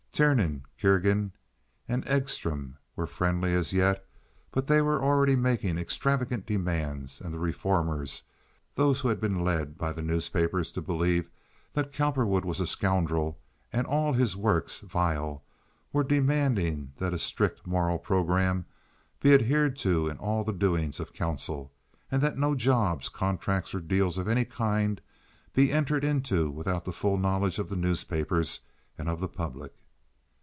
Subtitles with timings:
[0.13, 1.31] Tiernan, Kerrigan,
[1.87, 4.05] and Edstrom were friendly as yet;
[4.51, 9.91] but they were already making extravagant demands; and the reformers—those who had been led by
[9.93, 11.29] the newspapers to believe
[11.73, 13.39] that Cowperwood was a scoundrel
[13.73, 18.65] and all his works vile—were demanding that a strictly moral programme
[19.21, 21.71] be adhered to in all the doings of council,
[22.11, 24.99] and that no jobs, contracts, or deals of any kind
[25.55, 28.59] be entered into without the full knowledge of the newspapers
[28.97, 29.73] and of the public.